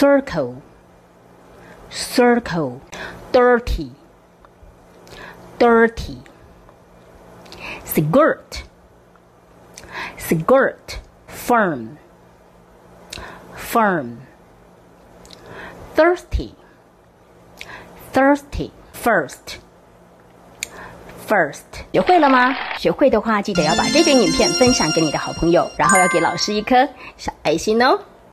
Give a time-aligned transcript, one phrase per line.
[0.00, 0.56] circle,
[1.90, 2.80] circle,
[3.32, 3.90] dirty,
[5.58, 6.18] dirty,
[7.84, 8.62] skirt,
[10.18, 11.98] skirt, firm,
[13.54, 14.18] firm,
[15.94, 16.54] thirsty,
[18.12, 19.58] thirsty, first.
[21.26, 22.54] First，学会了吗？
[22.78, 27.98] 学会的话，记得要把这段影片分享给你的好朋友，然后要给老师一颗小爱心哦。